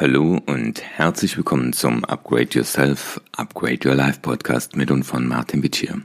Hallo 0.00 0.40
und 0.46 0.80
herzlich 0.80 1.36
willkommen 1.36 1.74
zum 1.74 2.06
Upgrade 2.06 2.48
Yourself, 2.52 3.20
Upgrade 3.32 3.86
Your 3.86 3.94
Life 3.94 4.20
Podcast 4.22 4.74
mit 4.74 4.90
und 4.90 5.02
von 5.02 5.28
Martin 5.28 5.62
Wittier. 5.62 6.00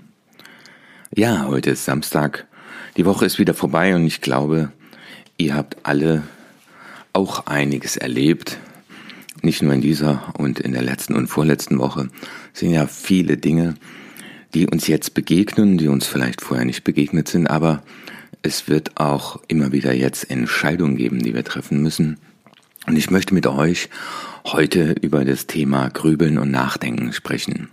Ja, 1.15 1.45
heute 1.47 1.69
ist 1.69 1.85
Samstag. 1.85 2.45
Die 2.97 3.05
Woche 3.05 3.25
ist 3.25 3.39
wieder 3.39 3.53
vorbei 3.53 3.95
und 3.95 4.05
ich 4.05 4.19
glaube, 4.19 4.73
ihr 5.37 5.55
habt 5.55 5.77
alle 5.83 6.23
auch 7.13 7.45
einiges 7.45 7.95
erlebt. 7.95 8.57
Nicht 9.41 9.61
nur 9.61 9.71
in 9.71 9.79
dieser 9.79 10.33
und 10.37 10.59
in 10.59 10.73
der 10.73 10.83
letzten 10.83 11.15
und 11.15 11.27
vorletzten 11.27 11.79
Woche 11.79 12.09
sind 12.51 12.71
ja 12.71 12.87
viele 12.87 13.37
Dinge, 13.37 13.75
die 14.53 14.67
uns 14.67 14.87
jetzt 14.87 15.13
begegnen, 15.13 15.77
die 15.77 15.87
uns 15.87 16.05
vielleicht 16.05 16.41
vorher 16.41 16.65
nicht 16.65 16.83
begegnet 16.83 17.29
sind, 17.29 17.47
aber 17.47 17.81
es 18.41 18.67
wird 18.67 18.99
auch 18.99 19.39
immer 19.47 19.71
wieder 19.71 19.93
jetzt 19.93 20.29
Entscheidungen 20.29 20.97
geben, 20.97 21.23
die 21.23 21.33
wir 21.33 21.45
treffen 21.45 21.81
müssen 21.81 22.17
und 22.85 22.97
ich 22.97 23.09
möchte 23.09 23.33
mit 23.33 23.47
euch 23.47 23.89
heute 24.45 24.95
über 25.01 25.25
das 25.25 25.47
Thema 25.47 25.89
Grübeln 25.89 26.37
und 26.37 26.51
Nachdenken 26.51 27.13
sprechen. 27.13 27.69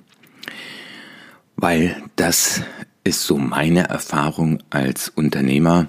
Weil 1.56 1.96
das 2.16 2.62
ist 3.04 3.24
so 3.24 3.36
meine 3.36 3.88
Erfahrung 3.88 4.62
als 4.70 5.08
Unternehmer 5.08 5.88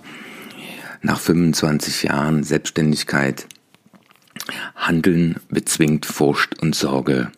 nach 1.02 1.20
25 1.20 2.04
Jahren 2.04 2.44
Selbstständigkeit. 2.44 3.48
Handeln 4.76 5.38
bezwingt 5.50 6.05
Furcht 6.05 6.62
und 6.62 6.76
Sorge. 6.76 7.31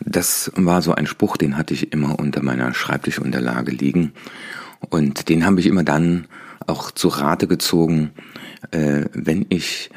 Das 0.00 0.50
war 0.54 0.80
so 0.80 0.94
ein 0.94 1.06
Spruch, 1.06 1.36
den 1.36 1.58
hatte 1.58 1.74
ich 1.74 1.92
immer 1.92 2.18
unter 2.18 2.42
meiner 2.42 2.72
Schreibtischunterlage 2.72 3.72
liegen. 3.72 4.12
Und 4.88 5.28
den 5.28 5.44
habe 5.44 5.60
ich 5.60 5.66
immer 5.66 5.84
dann 5.84 6.28
auch 6.66 6.90
zu 6.90 7.08
Rate 7.08 7.46
gezogen, 7.46 8.12
äh, 8.70 9.04
wenn 9.12 9.46
ich 9.48 9.90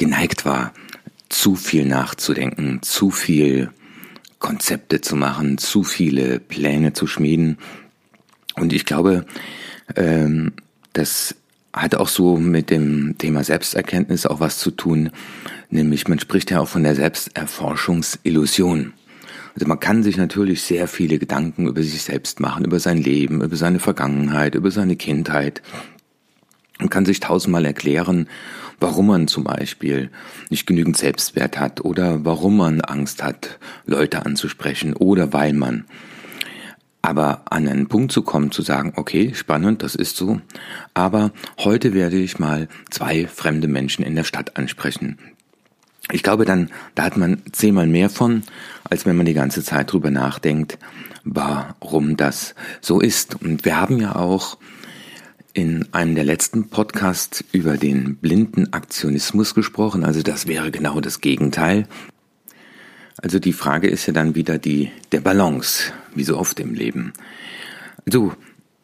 geneigt 0.00 0.44
war, 0.44 0.72
zu 1.28 1.54
viel 1.54 1.84
nachzudenken, 1.84 2.80
zu 2.82 3.10
viel 3.10 3.70
Konzepte 4.40 5.00
zu 5.00 5.14
machen, 5.14 5.58
zu 5.58 5.84
viele 5.84 6.40
Pläne 6.40 6.94
zu 6.94 7.06
schmieden. 7.06 7.58
Und 8.56 8.72
ich 8.72 8.86
glaube, 8.86 9.26
ähm, 9.94 10.54
das 10.94 11.36
hat 11.72 11.94
auch 11.94 12.08
so 12.08 12.36
mit 12.36 12.70
dem 12.70 13.16
Thema 13.18 13.44
Selbsterkenntnis 13.44 14.26
auch 14.26 14.40
was 14.40 14.58
zu 14.58 14.72
tun, 14.72 15.10
nämlich 15.68 16.08
man 16.08 16.18
spricht 16.18 16.50
ja 16.50 16.60
auch 16.60 16.68
von 16.68 16.82
der 16.82 16.96
Selbsterforschungsillusion. 16.96 18.94
Also 19.54 19.66
man 19.66 19.78
kann 19.78 20.02
sich 20.02 20.16
natürlich 20.16 20.62
sehr 20.62 20.88
viele 20.88 21.18
Gedanken 21.18 21.68
über 21.68 21.82
sich 21.82 22.02
selbst 22.02 22.40
machen, 22.40 22.64
über 22.64 22.80
sein 22.80 22.96
Leben, 22.98 23.42
über 23.42 23.56
seine 23.56 23.78
Vergangenheit, 23.78 24.54
über 24.54 24.70
seine 24.70 24.96
Kindheit, 24.96 25.60
man 26.80 26.90
kann 26.90 27.04
sich 27.04 27.20
tausendmal 27.20 27.64
erklären, 27.66 28.28
warum 28.80 29.08
man 29.08 29.28
zum 29.28 29.44
Beispiel 29.44 30.10
nicht 30.48 30.66
genügend 30.66 30.96
Selbstwert 30.96 31.58
hat 31.58 31.84
oder 31.84 32.24
warum 32.24 32.56
man 32.56 32.80
Angst 32.80 33.22
hat, 33.22 33.58
Leute 33.86 34.24
anzusprechen 34.24 34.94
oder 34.94 35.32
weil 35.32 35.52
man. 35.52 35.84
Aber 37.02 37.42
an 37.50 37.68
einen 37.68 37.88
Punkt 37.88 38.12
zu 38.12 38.22
kommen, 38.22 38.50
zu 38.50 38.62
sagen, 38.62 38.92
okay, 38.96 39.32
spannend, 39.34 39.82
das 39.82 39.94
ist 39.94 40.16
so, 40.16 40.40
aber 40.92 41.32
heute 41.58 41.94
werde 41.94 42.18
ich 42.18 42.38
mal 42.38 42.68
zwei 42.90 43.26
fremde 43.26 43.68
Menschen 43.68 44.04
in 44.04 44.16
der 44.16 44.24
Stadt 44.24 44.56
ansprechen. 44.56 45.18
Ich 46.12 46.22
glaube 46.22 46.44
dann, 46.44 46.70
da 46.94 47.04
hat 47.04 47.16
man 47.16 47.42
zehnmal 47.52 47.86
mehr 47.86 48.10
von, 48.10 48.42
als 48.84 49.06
wenn 49.06 49.16
man 49.16 49.26
die 49.26 49.34
ganze 49.34 49.62
Zeit 49.62 49.92
drüber 49.92 50.10
nachdenkt, 50.10 50.78
warum 51.24 52.16
das 52.16 52.54
so 52.80 53.00
ist. 53.00 53.40
Und 53.42 53.64
wir 53.64 53.80
haben 53.80 53.98
ja 53.98 54.16
auch 54.16 54.58
in 55.52 55.92
einem 55.92 56.14
der 56.14 56.24
letzten 56.24 56.68
Podcasts 56.68 57.44
über 57.52 57.76
den 57.76 58.16
blinden 58.16 58.72
Aktionismus 58.72 59.54
gesprochen. 59.54 60.04
Also 60.04 60.22
das 60.22 60.46
wäre 60.46 60.70
genau 60.70 61.00
das 61.00 61.20
Gegenteil. 61.20 61.86
Also 63.22 63.38
die 63.38 63.52
Frage 63.52 63.88
ist 63.88 64.06
ja 64.06 64.12
dann 64.12 64.34
wieder 64.34 64.58
die 64.58 64.90
der 65.12 65.20
Balance, 65.20 65.92
wie 66.14 66.24
so 66.24 66.38
oft 66.38 66.58
im 66.60 66.74
Leben. 66.74 67.12
Also 68.06 68.32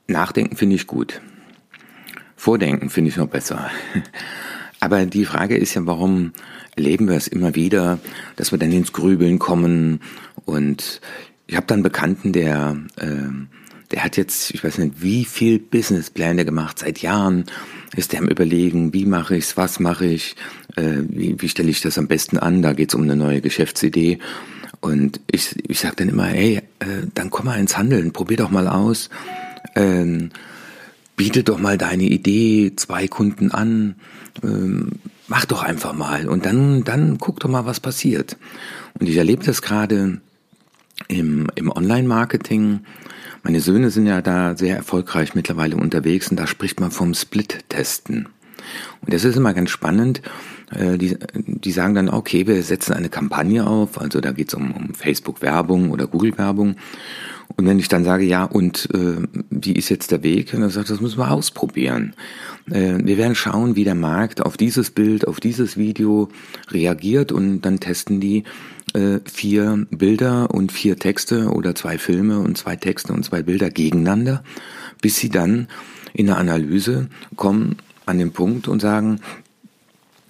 nachdenken 0.09 0.57
finde 0.57 0.77
ich 0.77 0.87
gut. 0.87 1.21
Vordenken 2.37 2.91
finde 2.91 3.11
ich 3.11 3.17
noch 3.17 3.29
besser. 3.29 3.71
Aber 4.81 5.07
die 5.07 5.25
Frage 5.25 5.57
ist 5.57 5.75
ja, 5.75 5.87
warum 5.87 6.33
erleben 6.77 7.09
wir 7.09 7.17
es 7.17 7.29
immer 7.29 7.55
wieder, 7.55 7.99
dass 8.37 8.53
wir 8.53 8.59
dann 8.59 8.73
ins 8.73 8.93
Grübeln 8.93 9.39
kommen 9.39 10.01
und 10.45 11.01
ich 11.47 11.57
habe 11.57 11.67
dann 11.67 11.83
Bekannten, 11.83 12.33
der 12.33 12.77
äh, 12.97 13.29
der 13.93 14.05
hat 14.05 14.17
jetzt, 14.17 14.53
ich 14.53 14.63
weiß 14.65 14.79
nicht, 14.79 15.03
wie 15.03 15.25
viel 15.25 15.59
Businesspläne 15.59 16.45
gemacht. 16.45 16.79
Seit 16.79 16.99
Jahren 16.99 17.45
ist 17.95 18.13
der 18.13 18.21
am 18.21 18.29
überlegen, 18.29 18.93
wie 18.93 19.07
mache 19.07 19.37
ich's, 19.37 19.57
was 19.57 19.81
mache 19.81 20.07
ich, 20.07 20.37
äh, 20.77 21.03
wie, 21.09 21.41
wie 21.41 21.49
stelle 21.49 21.71
ich 21.71 21.81
das 21.81 21.99
am 21.99 22.09
besten 22.09 22.39
an. 22.39 22.63
Da 22.63 22.73
geht's 22.73 22.95
um 22.95 23.03
eine 23.03 23.17
neue 23.17 23.41
Geschäftsidee. 23.41 24.19
Und 24.81 25.21
ich, 25.31 25.57
ich 25.69 25.81
sage 25.81 25.97
dann 25.97 26.09
immer, 26.09 26.27
hey, 26.27 26.63
äh, 26.81 27.07
dann 27.15 27.31
komm 27.31 27.47
mal 27.47 27.59
ins 27.59 27.79
Handeln, 27.79 28.13
probier 28.13 28.37
doch 28.37 28.51
mal 28.51 28.69
aus. 28.69 29.09
Ähm, 29.75 30.31
biete 31.17 31.43
doch 31.43 31.59
mal 31.59 31.79
deine 31.79 32.05
Idee 32.05 32.73
zwei 32.77 33.09
Kunden 33.09 33.51
an. 33.51 33.97
Ähm, 34.43 34.93
mach 35.29 35.45
doch 35.47 35.63
einfach 35.63 35.93
mal 35.93 36.29
und 36.29 36.47
dann, 36.47 36.85
dann 36.85 37.19
guck 37.19 37.41
doch 37.41 37.49
mal, 37.49 37.67
was 37.67 37.81
passiert. 37.81 38.37
Und 38.99 39.09
ich 39.09 39.17
erlebe 39.17 39.45
das 39.45 39.63
gerade 39.63 40.21
im, 41.09 41.47
im 41.55 41.71
Online-Marketing. 41.71 42.81
Meine 43.43 43.61
Söhne 43.61 43.91
sind 43.91 44.07
ja 44.07 44.23
da 44.23 44.57
sehr 44.57 44.77
erfolgreich 44.77 45.35
mittlerweile 45.35 45.77
unterwegs 45.77 46.31
und 46.31 46.39
da 46.39 46.47
spricht 46.47 46.81
man 46.81 46.91
vom 46.91 47.15
Split-Testen. 47.15 48.29
Und 49.01 49.13
das 49.13 49.25
ist 49.25 49.37
immer 49.37 49.55
ganz 49.55 49.71
spannend. 49.71 50.23
Äh, 50.71 50.99
die, 50.99 51.17
die 51.35 51.71
sagen 51.71 51.95
dann, 51.95 52.09
okay, 52.09 52.47
wir 52.47 52.63
setzen 52.63 52.95
eine 52.95 53.09
Kampagne 53.09 53.67
auf, 53.67 54.01
also 54.01 54.21
da 54.21 54.33
geht 54.33 54.49
es 54.49 54.55
um, 54.55 54.73
um 54.73 54.95
Facebook-Werbung 54.95 55.91
oder 55.91 56.07
Google-Werbung. 56.07 56.77
Und 57.55 57.67
wenn 57.67 57.79
ich 57.79 57.89
dann 57.89 58.05
sage, 58.05 58.25
ja, 58.25 58.45
und 58.45 58.89
äh, 58.93 59.23
wie 59.51 59.73
ist 59.73 59.89
jetzt 59.89 60.11
der 60.11 60.23
Weg? 60.23 60.53
Und 60.53 60.63
er 60.63 60.71
sagt, 60.71 60.91
das 60.91 61.01
müssen 61.01 61.19
wir 61.19 61.31
ausprobieren. 61.31 62.15
Äh, 62.71 62.99
wir 63.05 63.17
werden 63.17 63.37
schauen, 63.37 63.77
wie 63.77 63.85
der 63.85 63.95
Markt 63.95 64.45
auf 64.45 64.57
dieses 64.57 64.91
Bild, 64.91 65.29
auf 65.29 65.39
dieses 65.39 65.77
Video 65.77 66.29
reagiert 66.71 67.31
und 67.31 67.61
dann 67.61 67.79
testen 67.79 68.21
die 68.21 68.43
äh, 68.97 69.21
vier 69.25 69.87
Bilder 69.91 70.51
und 70.53 70.73
vier 70.73 70.99
Texte 70.99 71.51
oder 71.51 71.75
zwei 71.75 71.99
Filme 71.99 72.39
und 72.39 72.57
zwei 72.57 72.77
Texte 72.77 73.13
und 73.13 73.25
zwei 73.25 73.43
Bilder 73.43 73.71
gegeneinander, 73.71 74.43
bis 75.03 75.17
sie 75.17 75.29
dann 75.29 75.69
in 76.15 76.27
der 76.27 76.39
Analyse 76.39 77.09
kommen 77.37 77.77
an 78.07 78.19
den 78.19 78.33
Punkt 78.33 78.69
und 78.69 78.81
sagen, 78.81 79.21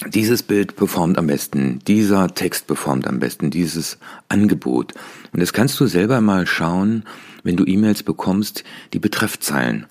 dieses 0.09 0.43
Bild 0.43 0.77
performt 0.77 1.17
am 1.17 1.29
besten, 1.29 1.79
dieser 1.87 2.35
Text 2.35 2.67
performt 2.67 3.07
am 3.07 3.19
besten, 3.19 3.51
dieses 3.51 3.99
Angebot. 4.29 4.95
Und 5.33 5.41
das 5.41 5.53
kannst 5.53 5.79
du 5.81 5.87
selber 5.87 6.21
mal 6.21 6.47
schauen, 6.47 7.05
wenn 7.45 7.57
du 7.57 7.65
E-Mails 7.65 8.03
bekommst, 8.03 8.65
die 8.93 8.99
Betreffzeilen. 8.99 9.87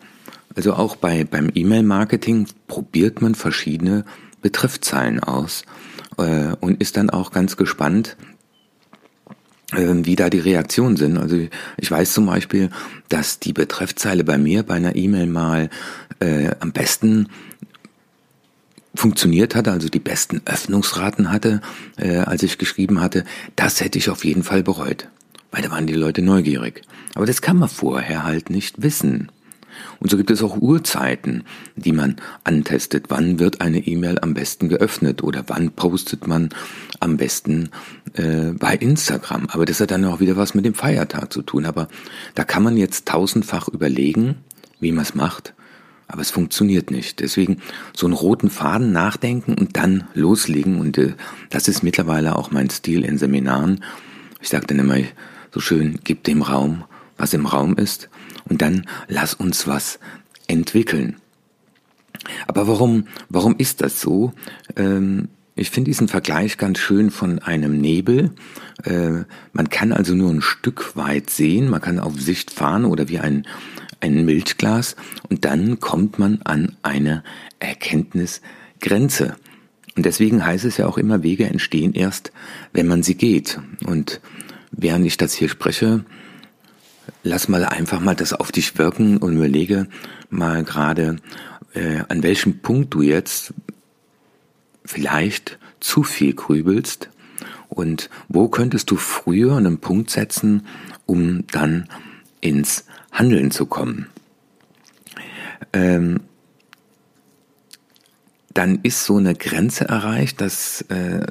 Also 0.56 0.74
auch 0.74 0.96
bei, 0.96 1.24
beim 1.24 1.50
E-Mail-Marketing 1.54 2.48
probiert 2.68 3.22
man 3.22 3.36
verschiedene 3.36 4.06
Betreffzeilen 4.42 5.22
aus 5.22 5.64
äh, 6.18 6.56
und 6.60 6.82
ist 6.82 6.98
dann 6.98 7.10
auch 7.10 7.32
ganz 7.32 7.58
gespannt, 7.58 8.16
wie 9.72 10.16
da 10.16 10.30
die 10.30 10.40
Reaktionen 10.40 10.96
sind. 10.96 11.18
Also 11.18 11.38
ich 11.78 11.92
weiß 11.92 12.14
zum 12.14 12.28
Beispiel, 12.28 12.70
dass 13.10 13.40
die 13.40 13.54
Betreffzeile 13.54 14.24
bei 14.24 14.38
mir 14.38 14.64
bei 14.64 14.76
einer 14.76 14.96
E-Mail 14.96 15.28
mal 15.28 15.70
äh, 16.20 16.52
am 16.60 16.72
besten 16.72 17.30
funktioniert 18.94 19.56
hatte, 19.56 19.72
also 19.72 19.90
die 19.90 20.00
besten 20.00 20.42
Öffnungsraten 20.46 21.32
hatte, 21.32 21.62
äh, 21.98 22.18
als 22.18 22.44
ich 22.44 22.58
geschrieben 22.58 23.02
hatte, 23.02 23.26
das 23.56 23.82
hätte 23.82 23.98
ich 23.98 24.10
auf 24.10 24.24
jeden 24.24 24.44
Fall 24.44 24.64
bereut. 24.64 25.10
Weil 25.52 25.64
da 25.64 25.72
waren 25.72 25.88
die 25.88 25.94
Leute 25.94 26.22
neugierig. 26.22 26.82
Aber 27.14 27.26
das 27.26 27.42
kann 27.42 27.58
man 27.58 27.70
vorher 27.70 28.24
halt 28.24 28.50
nicht 28.50 28.82
wissen. 28.82 29.32
Und 30.00 30.10
so 30.10 30.18
gibt 30.18 30.32
es 30.32 30.44
auch 30.44 30.58
Uhrzeiten, 30.58 31.44
die 31.76 31.92
man 31.92 32.18
antestet. 32.44 33.06
Wann 33.10 33.40
wird 33.40 33.62
eine 33.62 33.80
E-Mail 33.80 34.20
am 34.20 34.34
besten 34.34 34.70
geöffnet 34.70 35.24
oder 35.24 35.44
wann 35.48 35.72
postet 35.72 36.28
man 36.28 36.50
am 37.00 37.18
besten 37.18 37.70
äh, 38.14 38.52
bei 38.58 38.76
Instagram. 38.76 39.48
Aber 39.50 39.66
das 39.66 39.80
hat 39.80 39.92
dann 39.92 40.06
auch 40.06 40.20
wieder 40.20 40.38
was 40.38 40.54
mit 40.54 40.66
dem 40.66 40.74
Feiertag 40.74 41.32
zu 41.32 41.42
tun. 41.42 41.66
Aber 41.66 41.88
da 42.36 42.44
kann 42.44 42.64
man 42.64 42.78
jetzt 42.78 43.08
tausendfach 43.08 43.68
überlegen, 43.68 44.36
wie 44.80 44.92
man 44.92 45.04
es 45.04 45.16
macht 45.16 45.54
aber 46.08 46.22
es 46.22 46.32
funktioniert 46.32 46.92
nicht. 46.92 47.20
Deswegen 47.20 47.62
so 47.96 48.06
einen 48.06 48.14
roten 48.14 48.50
Faden 48.50 48.92
nachdenken 48.92 49.56
und 49.56 49.76
dann 49.76 50.06
loslegen. 50.14 50.80
Und 50.80 50.98
äh, 50.98 51.14
das 51.50 51.68
ist 51.68 51.84
mittlerweile 51.84 52.36
auch 52.36 52.52
mein 52.52 52.70
Stil 52.70 53.04
in 53.04 53.18
Seminaren. 53.18 53.84
Ich 54.42 54.50
sage 54.50 54.68
dann 54.68 54.80
immer 54.80 54.98
so 55.52 55.60
schön, 55.60 56.00
gib 56.04 56.24
dem 56.24 56.42
Raum, 56.42 56.84
was 57.18 57.34
im 57.34 57.46
Raum 57.46 57.76
ist. 57.78 58.10
Und 58.48 58.62
dann 58.62 58.86
lass 59.08 59.34
uns 59.34 59.68
was 59.68 60.00
entwickeln. 60.48 61.18
Aber 62.48 62.68
warum, 62.68 63.06
warum 63.30 63.56
ist 63.58 63.82
das 63.82 64.00
so? 64.00 64.34
Ähm, 64.76 65.30
ich 65.56 65.70
finde 65.70 65.90
diesen 65.90 66.08
Vergleich 66.08 66.58
ganz 66.58 66.80
schön 66.80 67.12
von 67.12 67.40
einem 67.40 67.80
Nebel. 67.80 68.32
Äh, 68.84 69.24
man 69.54 69.70
kann 69.70 69.92
also 69.92 70.14
nur 70.14 70.32
ein 70.32 70.42
Stück 70.42 70.96
weit 70.96 71.30
sehen, 71.30 71.70
man 71.70 71.82
kann 71.82 72.00
auf 72.00 72.20
Sicht 72.20 72.52
fahren 72.52 72.86
oder 72.86 73.08
wie 73.10 73.20
ein 73.20 73.46
ein 74.06 74.26
Milchglas 74.26 74.96
und 75.30 75.46
dann 75.46 75.80
kommt 75.80 76.20
man 76.20 76.42
an 76.44 76.78
eine 76.84 77.24
Erkenntnisgrenze. 77.60 79.36
Und 79.96 80.06
deswegen 80.06 80.46
heißt 80.46 80.66
es 80.66 80.78
ja 80.78 80.88
auch 80.88 80.98
immer, 80.98 81.24
Wege 81.24 81.46
entstehen 81.46 81.94
erst, 81.94 82.32
wenn 82.74 82.88
man 82.88 83.02
sie 83.02 83.16
geht. 83.16 83.60
Und 83.86 84.20
während 84.72 85.06
ich 85.06 85.18
das 85.18 85.34
hier 85.34 85.50
spreche, 85.50 86.04
lass 87.24 87.48
mal 87.48 87.66
einfach 87.66 88.00
mal 88.00 88.16
das 88.16 88.34
auf 88.34 88.52
dich 88.52 88.78
wirken 88.78 89.18
und 89.18 89.36
überlege 89.36 89.88
mal 90.30 90.64
gerade, 90.64 91.18
äh, 91.74 92.04
an 92.08 92.24
welchem 92.24 92.60
Punkt 92.60 92.94
du 92.94 93.02
jetzt 93.02 93.54
vielleicht 94.84 95.58
zu 95.80 96.04
viel 96.04 96.34
grübelst 96.34 97.10
und 97.70 98.10
wo 98.28 98.48
könntest 98.48 98.92
du 98.92 98.96
früher 98.96 99.58
einen 99.58 99.80
Punkt 99.80 100.10
setzen, 100.10 100.66
um 101.06 101.46
dann 101.48 101.88
ins 102.42 102.86
Handeln 103.12 103.52
zu 103.52 103.66
kommen. 103.66 104.08
Ähm, 105.74 106.22
dann 108.54 108.80
ist 108.84 109.04
so 109.04 109.18
eine 109.18 109.36
Grenze 109.36 109.86
erreicht, 109.86 110.40
dass 110.40 110.82
äh, 110.84 111.28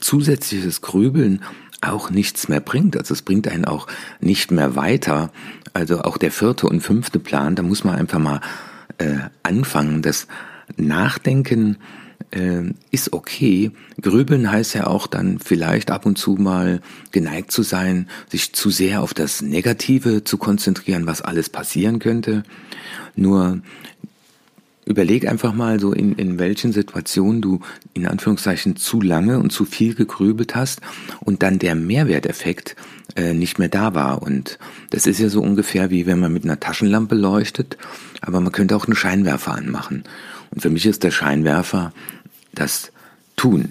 zusätzliches 0.00 0.80
Grübeln 0.80 1.42
auch 1.82 2.10
nichts 2.10 2.48
mehr 2.48 2.60
bringt. 2.60 2.96
Also 2.96 3.14
es 3.14 3.22
bringt 3.22 3.48
einen 3.48 3.64
auch 3.64 3.86
nicht 4.20 4.50
mehr 4.50 4.76
weiter. 4.76 5.30
Also 5.74 6.02
auch 6.02 6.16
der 6.16 6.30
vierte 6.30 6.66
und 6.66 6.80
fünfte 6.80 7.18
Plan, 7.18 7.54
da 7.54 7.62
muss 7.62 7.84
man 7.84 7.96
einfach 7.96 8.18
mal 8.18 8.40
äh, 8.98 9.18
anfangen. 9.42 10.02
Das 10.02 10.26
Nachdenken 10.76 11.78
äh, 12.30 12.62
ist 12.90 13.12
okay. 13.12 13.72
Grübeln 14.00 14.50
heißt 14.50 14.74
ja 14.74 14.86
auch 14.86 15.06
dann 15.06 15.38
vielleicht 15.38 15.90
ab 15.90 16.06
und 16.06 16.18
zu 16.18 16.34
mal 16.34 16.80
geneigt 17.10 17.52
zu 17.52 17.62
sein, 17.62 18.08
sich 18.28 18.52
zu 18.52 18.70
sehr 18.70 19.02
auf 19.02 19.14
das 19.14 19.42
Negative 19.42 20.24
zu 20.24 20.38
konzentrieren, 20.38 21.06
was 21.06 21.22
alles 21.22 21.48
passieren 21.48 21.98
könnte. 21.98 22.42
Nur 23.14 23.60
Überleg 24.84 25.28
einfach 25.28 25.54
mal 25.54 25.78
so, 25.78 25.92
in, 25.92 26.14
in 26.14 26.38
welchen 26.40 26.72
Situationen 26.72 27.40
du 27.40 27.60
in 27.94 28.06
Anführungszeichen 28.06 28.74
zu 28.76 29.00
lange 29.00 29.38
und 29.38 29.52
zu 29.52 29.64
viel 29.64 29.94
gegrübelt 29.94 30.56
hast 30.56 30.80
und 31.20 31.42
dann 31.44 31.60
der 31.60 31.76
Mehrwerteffekt 31.76 32.74
äh, 33.14 33.32
nicht 33.32 33.60
mehr 33.60 33.68
da 33.68 33.94
war. 33.94 34.22
Und 34.22 34.58
das 34.90 35.06
ist 35.06 35.20
ja 35.20 35.28
so 35.28 35.40
ungefähr 35.40 35.90
wie 35.90 36.06
wenn 36.06 36.18
man 36.18 36.32
mit 36.32 36.44
einer 36.44 36.58
Taschenlampe 36.58 37.14
leuchtet, 37.14 37.76
aber 38.20 38.40
man 38.40 38.52
könnte 38.52 38.74
auch 38.74 38.86
einen 38.86 38.96
Scheinwerfer 38.96 39.54
anmachen. 39.54 40.02
Und 40.50 40.62
für 40.62 40.70
mich 40.70 40.84
ist 40.86 41.04
der 41.04 41.12
Scheinwerfer 41.12 41.92
das 42.52 42.90
Tun. 43.36 43.70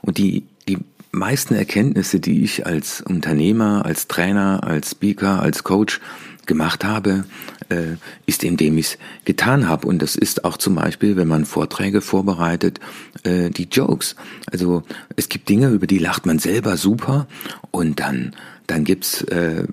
Und 0.00 0.18
die, 0.18 0.44
die 0.68 0.78
meisten 1.12 1.54
Erkenntnisse, 1.54 2.20
die 2.20 2.44
ich 2.44 2.66
als 2.66 3.00
Unternehmer, 3.00 3.84
als 3.84 4.08
Trainer, 4.08 4.64
als 4.64 4.92
Speaker, 4.92 5.40
als 5.42 5.64
Coach 5.64 6.00
gemacht 6.46 6.84
habe, 6.84 7.24
äh, 7.68 7.96
ist, 8.26 8.44
indem 8.44 8.78
ich 8.78 8.86
es 8.86 8.98
getan 9.24 9.68
habe. 9.68 9.86
Und 9.86 10.00
das 10.00 10.16
ist 10.16 10.44
auch 10.44 10.56
zum 10.56 10.74
Beispiel, 10.74 11.16
wenn 11.16 11.28
man 11.28 11.44
Vorträge 11.44 12.00
vorbereitet, 12.00 12.80
äh, 13.24 13.50
die 13.50 13.68
Jokes. 13.70 14.16
Also 14.50 14.82
es 15.16 15.28
gibt 15.28 15.48
Dinge, 15.48 15.68
über 15.68 15.86
die 15.86 15.98
lacht 15.98 16.26
man 16.26 16.38
selber 16.38 16.76
super 16.76 17.26
und 17.70 18.00
dann, 18.00 18.34
dann 18.66 18.84
gibt's 18.84 19.22
äh, 19.22 19.64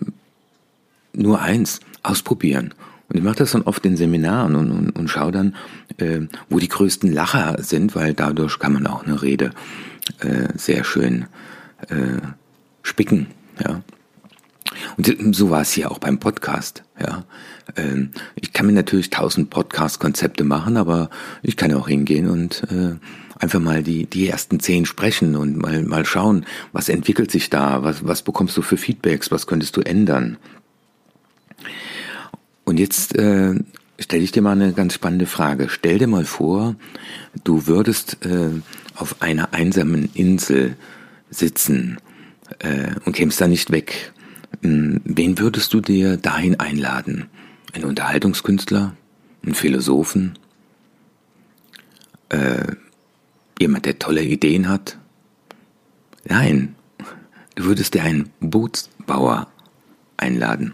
nur 1.13 1.41
eins, 1.41 1.79
ausprobieren. 2.01 2.73
Und 3.09 3.17
ich 3.17 3.23
mache 3.23 3.37
das 3.37 3.51
dann 3.51 3.61
oft 3.63 3.85
in 3.85 3.95
Seminaren 3.95 4.55
und, 4.55 4.71
und, 4.71 4.89
und 4.91 5.07
schaue 5.07 5.31
dann, 5.31 5.55
äh, 5.97 6.21
wo 6.49 6.59
die 6.59 6.67
größten 6.67 7.11
Lacher 7.11 7.57
sind, 7.61 7.95
weil 7.95 8.13
dadurch 8.13 8.59
kann 8.59 8.73
man 8.73 8.87
auch 8.87 9.03
eine 9.03 9.21
Rede 9.21 9.51
äh, 10.19 10.49
sehr 10.55 10.83
schön 10.83 11.25
äh, 11.89 12.21
spicken. 12.81 13.27
Ja. 13.63 13.81
Und 14.97 15.35
so 15.35 15.49
war 15.49 15.61
es 15.61 15.71
hier 15.71 15.91
auch 15.91 15.99
beim 15.99 16.19
Podcast. 16.19 16.83
Ja, 16.99 17.25
ähm, 17.75 18.11
ich 18.35 18.53
kann 18.53 18.65
mir 18.65 18.73
natürlich 18.73 19.09
tausend 19.09 19.49
Podcast-Konzepte 19.49 20.43
machen, 20.43 20.77
aber 20.77 21.09
ich 21.41 21.57
kann 21.57 21.73
auch 21.73 21.87
hingehen 21.87 22.29
und 22.29 22.63
äh, 22.71 22.95
einfach 23.39 23.59
mal 23.59 23.83
die 23.83 24.05
die 24.05 24.27
ersten 24.27 24.59
zehn 24.59 24.85
sprechen 24.85 25.35
und 25.35 25.57
mal 25.57 25.83
mal 25.83 26.05
schauen, 26.05 26.45
was 26.71 26.89
entwickelt 26.89 27.31
sich 27.31 27.49
da, 27.49 27.83
was 27.83 28.05
was 28.05 28.21
bekommst 28.21 28.55
du 28.57 28.61
für 28.61 28.77
Feedbacks, 28.77 29.31
was 29.31 29.47
könntest 29.47 29.75
du 29.77 29.81
ändern. 29.81 30.37
Und 32.65 32.79
jetzt 32.79 33.15
äh, 33.17 33.55
stelle 33.99 34.23
ich 34.23 34.31
dir 34.31 34.41
mal 34.41 34.51
eine 34.51 34.73
ganz 34.73 34.93
spannende 34.93 35.25
Frage. 35.25 35.69
Stell 35.69 35.97
dir 35.97 36.07
mal 36.07 36.25
vor, 36.25 36.75
du 37.43 37.67
würdest 37.67 38.25
äh, 38.25 38.49
auf 38.95 39.21
einer 39.21 39.53
einsamen 39.53 40.09
Insel 40.13 40.75
sitzen 41.29 41.97
äh, 42.59 42.91
und 43.05 43.13
kämst 43.13 43.41
da 43.41 43.47
nicht 43.47 43.71
weg 43.71 44.13
wen 44.63 45.39
würdest 45.39 45.73
du 45.73 45.81
dir 45.81 46.17
dahin 46.17 46.59
einladen? 46.59 47.29
Ein 47.73 47.83
Unterhaltungskünstler? 47.83 48.95
Ein 49.45 49.53
Philosophen? 49.53 50.39
Äh, 52.29 52.75
jemand, 53.59 53.85
der 53.85 53.99
tolle 53.99 54.23
Ideen 54.23 54.69
hat? 54.69 54.97
Nein, 56.25 56.75
du 57.55 57.65
würdest 57.65 57.93
dir 57.93 58.03
einen 58.03 58.31
Bootsbauer 58.39 59.47
einladen. 60.17 60.73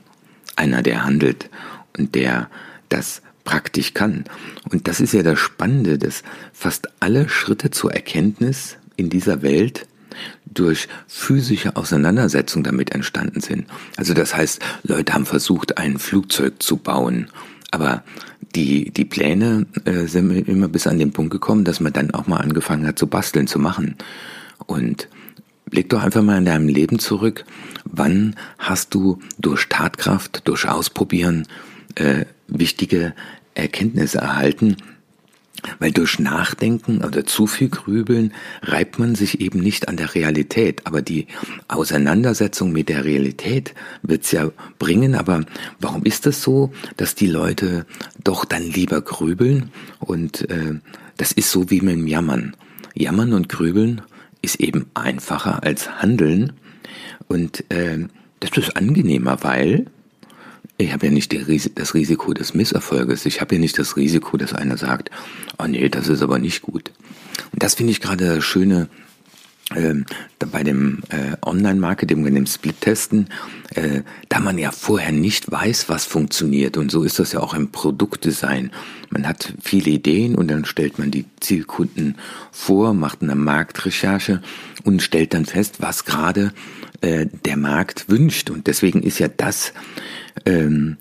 Einer, 0.55 0.83
der 0.83 1.03
handelt 1.03 1.49
und 1.97 2.13
der 2.15 2.49
das 2.89 3.21
praktisch 3.43 3.95
kann. 3.95 4.25
Und 4.69 4.87
das 4.87 4.99
ist 4.99 5.13
ja 5.13 5.23
das 5.23 5.39
Spannende, 5.39 5.97
dass 5.97 6.21
fast 6.53 6.87
alle 7.01 7.27
Schritte 7.27 7.71
zur 7.71 7.91
Erkenntnis 7.91 8.77
in 8.95 9.09
dieser 9.09 9.41
Welt 9.41 9.87
durch 10.45 10.87
physische 11.07 11.75
Auseinandersetzung 11.75 12.63
damit 12.63 12.91
entstanden 12.91 13.41
sind. 13.41 13.65
Also 13.97 14.13
das 14.13 14.35
heißt, 14.35 14.61
Leute 14.83 15.13
haben 15.13 15.25
versucht, 15.25 15.77
ein 15.77 15.99
Flugzeug 15.99 16.61
zu 16.61 16.77
bauen, 16.77 17.27
aber 17.71 18.03
die, 18.55 18.91
die 18.91 19.05
Pläne 19.05 19.67
äh, 19.85 20.05
sind 20.05 20.31
immer 20.47 20.67
bis 20.67 20.87
an 20.87 20.97
den 20.97 21.11
Punkt 21.11 21.31
gekommen, 21.31 21.65
dass 21.65 21.79
man 21.79 21.93
dann 21.93 22.11
auch 22.11 22.27
mal 22.27 22.37
angefangen 22.37 22.87
hat 22.87 22.97
zu 22.97 23.07
basteln, 23.07 23.47
zu 23.47 23.59
machen. 23.59 23.95
Und 24.65 25.07
blick 25.69 25.89
doch 25.89 26.01
einfach 26.01 26.23
mal 26.23 26.37
in 26.37 26.45
deinem 26.45 26.67
Leben 26.67 26.99
zurück. 26.99 27.45
Wann 27.85 28.35
hast 28.57 28.93
du 28.93 29.19
durch 29.37 29.67
Tatkraft, 29.69 30.47
durch 30.47 30.67
Ausprobieren 30.67 31.47
äh, 31.95 32.25
wichtige 32.47 33.13
Erkenntnisse 33.53 34.19
erhalten, 34.19 34.77
weil 35.79 35.91
durch 35.91 36.19
Nachdenken 36.19 37.03
oder 37.03 37.25
zu 37.25 37.47
viel 37.47 37.69
Grübeln 37.69 38.33
reibt 38.61 38.99
man 38.99 39.15
sich 39.15 39.41
eben 39.41 39.59
nicht 39.59 39.87
an 39.87 39.97
der 39.97 40.15
Realität. 40.15 40.85
Aber 40.85 41.01
die 41.01 41.27
Auseinandersetzung 41.67 42.71
mit 42.71 42.89
der 42.89 43.05
Realität 43.05 43.73
wird's 44.01 44.31
ja 44.31 44.51
bringen. 44.77 45.15
Aber 45.15 45.45
warum 45.79 46.03
ist 46.03 46.25
das 46.25 46.41
so, 46.41 46.71
dass 46.97 47.15
die 47.15 47.27
Leute 47.27 47.85
doch 48.23 48.45
dann 48.45 48.63
lieber 48.63 49.01
grübeln? 49.01 49.71
Und 49.99 50.49
äh, 50.49 50.79
das 51.17 51.31
ist 51.31 51.51
so 51.51 51.69
wie 51.69 51.81
mit 51.81 51.95
dem 51.95 52.07
Jammern. 52.07 52.55
Jammern 52.93 53.33
und 53.33 53.49
Grübeln 53.49 54.01
ist 54.41 54.59
eben 54.59 54.85
einfacher 54.93 55.63
als 55.63 56.01
Handeln. 56.01 56.53
Und 57.27 57.63
äh, 57.69 58.07
das 58.39 58.51
ist 58.57 58.77
angenehmer, 58.77 59.37
weil 59.41 59.85
ich 60.79 60.93
habe 60.93 61.07
ja 61.07 61.11
nicht 61.11 61.35
das 61.77 61.93
Risiko 61.93 62.33
des 62.33 62.53
Misserfolges. 62.53 63.25
Ich 63.25 63.41
habe 63.41 63.55
ja 63.55 63.61
nicht 63.61 63.77
das 63.77 63.97
Risiko, 63.97 64.37
dass 64.37 64.53
einer 64.53 64.77
sagt, 64.77 65.11
oh 65.57 65.67
nee, 65.67 65.89
das 65.89 66.07
ist 66.07 66.21
aber 66.21 66.39
nicht 66.39 66.61
gut. 66.61 66.91
Und 67.51 67.61
das 67.61 67.75
finde 67.75 67.91
ich 67.91 67.99
gerade 67.99 68.35
das 68.35 68.45
Schöne 68.45 68.87
ähm, 69.75 70.05
bei 70.39 70.63
dem 70.63 71.03
äh, 71.09 71.35
Online-Marketing, 71.45 72.23
bei 72.23 72.29
dem 72.29 72.45
Split-Testen, 72.45 73.27
äh, 73.75 74.01
da 74.29 74.39
man 74.39 74.57
ja 74.57 74.71
vorher 74.71 75.11
nicht 75.11 75.51
weiß, 75.51 75.89
was 75.89 76.05
funktioniert. 76.05 76.77
Und 76.77 76.91
so 76.91 77.03
ist 77.03 77.19
das 77.19 77.33
ja 77.33 77.41
auch 77.41 77.53
im 77.53 77.71
Produktdesign. 77.71 78.71
Man 79.09 79.27
hat 79.27 79.53
viele 79.61 79.91
Ideen 79.91 80.35
und 80.35 80.49
dann 80.49 80.63
stellt 80.63 80.97
man 80.97 81.11
die 81.11 81.25
Zielkunden 81.41 82.15
vor, 82.51 82.93
macht 82.93 83.21
eine 83.21 83.35
Marktrecherche 83.35 84.41
und 84.85 85.01
stellt 85.01 85.33
dann 85.33 85.45
fest, 85.45 85.81
was 85.81 86.05
gerade 86.05 86.53
äh, 87.01 87.27
der 87.45 87.57
Markt 87.57 88.09
wünscht. 88.09 88.49
Und 88.49 88.67
deswegen 88.67 89.03
ist 89.03 89.19
ja 89.19 89.27
das 89.27 89.73
ähm, 90.45 90.97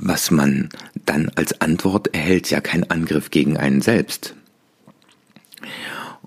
was 0.00 0.30
man 0.30 0.68
dann 1.04 1.30
als 1.34 1.60
Antwort 1.60 2.14
erhält, 2.14 2.50
ja 2.50 2.60
kein 2.60 2.88
Angriff 2.90 3.30
gegen 3.30 3.56
einen 3.56 3.80
selbst. 3.80 4.34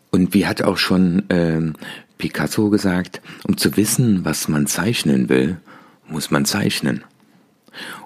Und 0.10 0.34
wie 0.34 0.46
hat 0.46 0.62
auch 0.62 0.77
schon 0.77 1.24
ähm, 1.29 1.74
Picasso 2.17 2.70
gesagt, 2.70 3.22
um 3.48 3.58
zu 3.58 3.77
wissen, 3.77 4.25
was 4.25 4.48
man 4.48 4.67
zeichnen 4.67 5.29
will, 5.29 5.58
muss 6.08 6.31
man 6.31 6.46
zeichnen. 6.46 7.03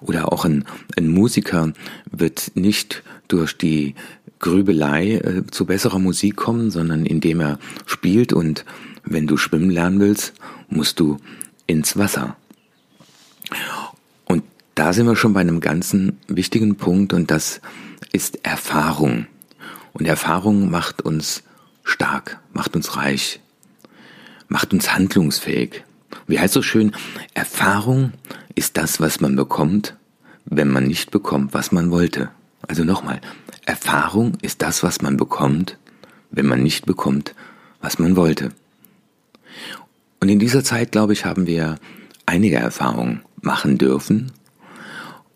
Oder 0.02 0.32
auch 0.32 0.46
ein, 0.46 0.66
ein 0.96 1.08
Musiker 1.08 1.74
wird 2.12 2.52
nicht 2.54 3.04
durch 3.28 3.58
die 3.58 3.96
Grübelei 4.38 5.16
äh, 5.16 5.48
zu 5.50 5.66
besserer 5.66 5.98
Musik 5.98 6.36
kommen, 6.36 6.70
sondern 6.70 7.08
indem 7.08 7.40
er 7.40 7.58
spielt 7.88 8.34
und 8.34 8.66
wenn 9.06 9.28
du 9.28 9.38
schwimmen 9.38 9.70
lernen 9.70 10.00
willst, 10.00 10.34
musst 10.70 11.00
du 11.00 11.18
ins 11.68 11.98
Wasser 11.98 12.36
da 14.76 14.92
sind 14.92 15.08
wir 15.08 15.16
schon 15.16 15.34
bei 15.34 15.40
einem 15.40 15.62
ganzen 15.62 16.20
wichtigen 16.28 16.76
Punkt 16.76 17.14
und 17.14 17.32
das 17.32 17.62
ist 18.12 18.46
Erfahrung. 18.46 19.26
Und 19.94 20.06
Erfahrung 20.06 20.70
macht 20.70 21.02
uns 21.02 21.44
stark, 21.84 22.40
macht 22.54 22.76
uns 22.76 22.98
reich, 22.98 23.40
macht 24.50 24.74
uns 24.74 24.94
handlungsfähig. 24.94 25.86
Wie 26.28 26.40
heißt 26.40 26.54
so 26.54 26.62
schön, 26.62 26.92
Erfahrung 27.34 28.12
ist 28.54 28.76
das, 28.76 29.00
was 29.00 29.22
man 29.22 29.38
bekommt, 29.38 29.96
wenn 30.44 30.68
man 30.68 30.86
nicht 30.86 31.10
bekommt, 31.10 31.54
was 31.54 31.72
man 31.72 31.90
wollte. 31.90 32.30
Also 32.68 32.84
nochmal, 32.84 33.22
Erfahrung 33.66 34.34
ist 34.42 34.62
das, 34.62 34.84
was 34.84 35.02
man 35.02 35.16
bekommt, 35.16 35.78
wenn 36.32 36.46
man 36.46 36.62
nicht 36.62 36.86
bekommt, 36.86 37.34
was 37.80 37.98
man 37.98 38.18
wollte. 38.18 38.50
Und 40.26 40.32
in 40.32 40.40
dieser 40.40 40.64
Zeit, 40.64 40.92
glaube 40.92 41.14
ich, 41.14 41.24
haben 41.24 41.46
wir 41.46 41.76
einige 42.26 42.56
Erfahrungen 42.56 43.22
machen 43.44 43.78
dürfen. 43.78 44.32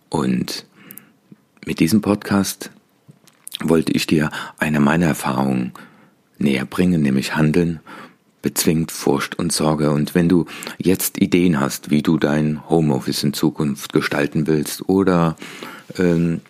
Und 0.09 0.65
mit 1.63 1.79
diesem 1.79 2.01
Podcast 2.01 2.71
wollte 3.63 3.91
ich 3.91 4.07
dir 4.07 4.31
eine 4.57 4.79
meiner 4.79 5.05
Erfahrungen 5.05 5.73
näher 6.39 6.65
bringen, 6.65 7.03
nämlich 7.03 7.35
Handeln 7.35 7.81
bezwingt 8.41 8.91
Furcht 8.91 9.37
und 9.37 9.53
Sorge. 9.53 9.91
Und 9.91 10.15
wenn 10.15 10.27
du 10.27 10.47
jetzt 10.79 11.21
Ideen 11.21 11.59
hast, 11.59 11.91
wie 11.91 12.01
du 12.01 12.17
dein 12.17 12.67
Homeoffice 12.67 13.21
in 13.21 13.33
Zukunft 13.33 13.93
gestalten 13.93 14.47
willst 14.47 14.89
oder 14.89 15.37
ähm, 15.99 16.41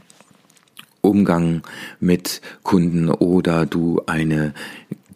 Umgang 1.02 1.64
mit 2.00 2.40
Kunden 2.64 3.10
oder 3.10 3.66
du 3.66 4.02
eine 4.06 4.54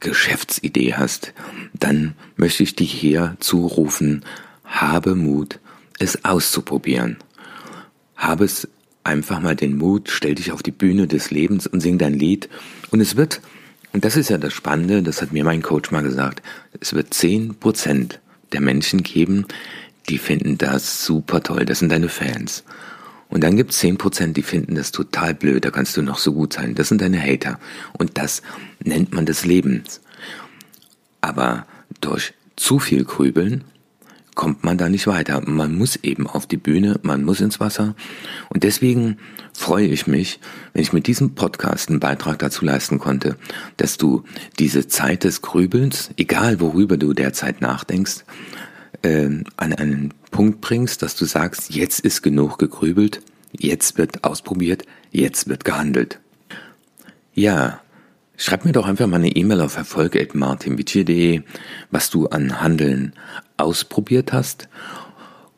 Geschäftsidee 0.04 0.94
hast, 0.94 1.34
dann 1.74 2.14
möchte 2.36 2.64
ich 2.64 2.76
dich 2.76 2.92
hier 2.92 3.36
zurufen, 3.40 4.24
habe 4.64 5.16
Mut, 5.16 5.60
es 6.00 6.24
auszuprobieren. 6.26 7.18
Habe 8.16 8.46
es 8.46 8.68
einfach 9.04 9.42
mal 9.42 9.56
den 9.56 9.78
Mut, 9.78 10.10
stell 10.10 10.36
dich 10.36 10.52
auf 10.52 10.64
die 10.64 10.72
Bühne 10.72 11.08
des 11.08 11.32
Lebens 11.32 11.68
und 11.68 11.82
sing 11.82 11.98
dein 11.98 12.14
Lied 12.14 12.48
und 12.92 13.02
es 13.02 13.16
wird 13.16 13.42
und 13.94 14.04
das 14.04 14.18
ist 14.18 14.30
ja 14.30 14.40
das 14.40 14.54
Spannende, 14.54 15.04
das 15.04 15.22
hat 15.22 15.32
mir 15.32 15.44
mein 15.44 15.62
Coach 15.62 15.92
mal 15.92 16.02
gesagt, 16.02 16.42
es 16.80 16.94
wird 16.94 17.14
zehn 17.14 17.56
Prozent 17.56 18.20
der 18.52 18.60
Menschen 18.60 19.04
geben, 19.04 19.46
die 20.10 20.18
finden 20.18 20.58
das 20.58 21.06
super 21.06 21.44
toll, 21.44 21.66
das 21.66 21.80
sind 21.80 21.92
deine 21.92 22.10
Fans. 22.10 22.64
Und 23.30 23.44
dann 23.44 23.56
gibt 23.56 23.72
es 23.72 23.80
zehn 23.80 23.98
Prozent, 23.98 24.36
die 24.36 24.42
finden 24.42 24.76
das 24.76 24.92
total 24.92 25.34
blöd, 25.36 25.64
da 25.64 25.72
kannst 25.72 25.96
du 25.96 26.02
noch 26.02 26.18
so 26.18 26.34
gut 26.34 26.54
sein, 26.54 26.76
das 26.76 26.90
sind 26.90 27.02
deine 27.02 27.22
Hater. 27.22 27.60
Und 27.94 28.18
das 28.18 28.42
nennt 28.84 29.14
man 29.14 29.26
des 29.26 29.46
Lebens. 29.46 30.02
Aber 31.22 31.66
durch 32.02 32.34
zu 32.56 32.80
viel 32.80 33.04
Grübeln 33.04 33.64
kommt 34.36 34.64
man 34.64 34.78
da 34.78 34.90
nicht 34.90 35.08
weiter. 35.08 35.42
Man 35.42 35.76
muss 35.78 35.96
eben 35.98 36.28
auf 36.28 36.48
die 36.48 36.58
Bühne, 36.58 37.00
man 37.04 37.24
muss 37.24 37.42
ins 37.42 37.60
Wasser. 37.60 37.96
Und 38.50 38.64
deswegen 38.64 39.18
freue 39.54 39.88
ich 39.88 40.08
mich, 40.08 40.40
wenn 40.74 40.82
ich 40.82 40.94
mit 40.94 41.08
diesem 41.08 41.36
Podcast 41.36 41.90
einen 41.90 42.00
Beitrag 42.00 42.40
dazu 42.40 42.66
leisten 42.66 43.00
konnte, 43.00 43.38
dass 43.78 43.98
du 43.98 44.24
diese 44.60 44.88
Zeit 44.88 45.24
des 45.24 45.42
Grübelns, 45.42 46.10
egal 46.18 46.60
worüber 46.60 46.98
du 46.98 47.14
derzeit 47.14 47.62
nachdenkst, 47.62 48.24
äh, 49.04 49.30
an 49.58 49.74
einen 49.74 50.14
Punkt 50.32 50.62
bringst, 50.62 51.02
dass 51.02 51.16
du 51.16 51.26
sagst, 51.26 51.74
jetzt 51.74 52.00
ist 52.00 52.24
genug 52.24 52.58
gegrübelt, 52.58 53.22
jetzt 53.52 53.98
wird 53.98 54.24
ausprobiert, 54.24 54.84
jetzt 55.12 55.48
wird 55.48 55.64
gehandelt. 55.64 56.20
Ja, 57.36 57.83
Schreib 58.36 58.66
mir 58.66 58.72
doch 58.72 58.88
einfach 58.88 59.08
mal 59.08 59.18
eine 59.18 59.36
E-Mail 59.36 59.62
auf 59.62 59.78
erfolg.martinvitier.de, 59.78 61.44
was 61.92 62.10
du 62.10 62.28
an 62.28 62.62
Handeln 62.62 63.14
ausprobiert 63.58 64.34
hast. 64.34 64.68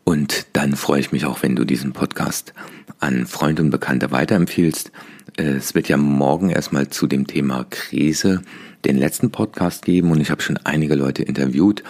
Und 0.03 0.45
dann 0.53 0.75
freue 0.75 0.99
ich 0.99 1.11
mich 1.11 1.25
auch, 1.25 1.41
wenn 1.41 1.55
du 1.55 1.63
diesen 1.63 1.93
Podcast 1.93 2.53
an 2.99 3.25
Freunde 3.25 3.63
und 3.63 3.69
Bekannte 3.71 4.11
weiterempfiehlst. 4.11 4.91
Es 5.37 5.73
wird 5.73 5.87
ja 5.87 5.97
morgen 5.97 6.49
erstmal 6.49 6.89
zu 6.89 7.07
dem 7.07 7.27
Thema 7.27 7.65
Krise 7.69 8.41
den 8.85 8.97
letzten 8.97 9.31
Podcast 9.31 9.83
geben 9.85 10.11
und 10.11 10.21
ich 10.21 10.29
habe 10.29 10.41
schon 10.41 10.57
einige 10.57 10.95
Leute 10.95 11.23
interviewt 11.23 11.83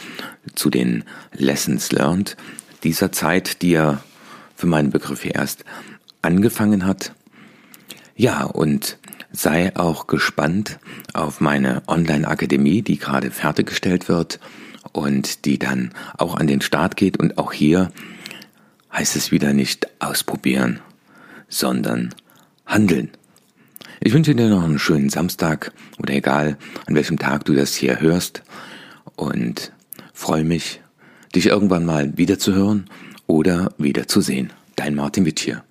zu 0.54 0.70
den 0.70 1.04
Lessons 1.34 1.92
Learned 1.92 2.38
dieser 2.84 3.12
Zeit, 3.12 3.62
die 3.62 3.72
ja 3.72 4.02
für 4.56 4.68
meinen 4.68 4.92
Begriff 4.92 5.24
hier 5.24 5.36
erst 5.36 5.66
angefangen 6.22 6.86
hat. 6.86 7.14
Ja, 8.16 8.44
und 8.44 8.98
sei 9.36 9.76
auch 9.76 10.08
gespannt 10.08 10.80
auf 11.14 11.42
meine 11.42 11.84
Online-Akademie, 11.88 12.82
die 12.82 12.98
gerade 12.98 13.32
fertiggestellt 13.32 14.10
wird 14.10 14.40
und 14.92 15.46
die 15.46 15.60
dann 15.60 15.92
auch 16.18 16.36
an 16.36 16.48
den 16.48 16.62
Start 16.62 16.96
geht. 16.96 17.18
Und 17.18 17.38
auch 17.38 17.52
hier 17.52 17.92
heißt 18.94 19.16
es 19.16 19.32
wieder 19.32 19.54
nicht 19.54 19.88
ausprobieren, 20.02 20.80
sondern 21.50 22.14
handeln. 22.66 23.12
Ich 24.00 24.14
wünsche 24.14 24.36
dir 24.36 24.50
noch 24.50 24.64
einen 24.64 24.80
schönen 24.80 25.10
Samstag 25.10 25.72
oder 25.98 26.14
egal, 26.14 26.58
an 26.86 26.96
welchem 26.96 27.18
Tag 27.18 27.46
du 27.46 27.54
das 27.54 27.76
hier 27.76 28.00
hörst 28.00 28.44
und 29.16 29.72
freue 30.14 30.44
mich, 30.44 30.82
dich 31.34 31.48
irgendwann 31.48 31.86
mal 31.86 32.18
wiederzuhören 32.18 32.90
oder 33.28 33.74
wiederzusehen. 33.78 34.54
Dein 34.76 34.96
Martin 34.96 35.26
Witt 35.26 35.40
hier. 35.40 35.64